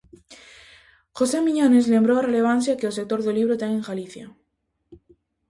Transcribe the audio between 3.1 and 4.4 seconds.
do libro ten en Galicia.